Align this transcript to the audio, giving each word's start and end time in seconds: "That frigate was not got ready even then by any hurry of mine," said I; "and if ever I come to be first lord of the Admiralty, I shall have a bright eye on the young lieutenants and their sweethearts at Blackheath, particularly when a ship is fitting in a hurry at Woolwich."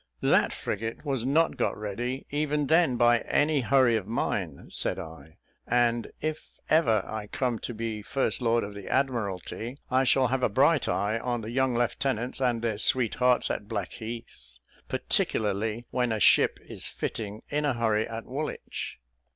"That 0.23 0.51
frigate 0.51 1.05
was 1.05 1.25
not 1.25 1.57
got 1.57 1.77
ready 1.77 2.25
even 2.31 2.65
then 2.65 2.97
by 2.97 3.19
any 3.19 3.61
hurry 3.61 3.95
of 3.95 4.07
mine," 4.07 4.65
said 4.71 4.97
I; 4.97 5.37
"and 5.67 6.11
if 6.19 6.59
ever 6.71 7.03
I 7.05 7.27
come 7.27 7.59
to 7.59 7.71
be 7.75 8.01
first 8.01 8.41
lord 8.41 8.63
of 8.63 8.73
the 8.73 8.87
Admiralty, 8.87 9.77
I 9.91 10.03
shall 10.05 10.29
have 10.29 10.41
a 10.41 10.49
bright 10.49 10.87
eye 10.87 11.19
on 11.19 11.41
the 11.41 11.51
young 11.51 11.75
lieutenants 11.75 12.41
and 12.41 12.63
their 12.63 12.79
sweethearts 12.79 13.51
at 13.51 13.67
Blackheath, 13.67 14.57
particularly 14.87 15.85
when 15.91 16.11
a 16.11 16.19
ship 16.19 16.57
is 16.67 16.87
fitting 16.87 17.43
in 17.51 17.63
a 17.63 17.75
hurry 17.75 18.07
at 18.09 18.25
Woolwich." 18.25 18.97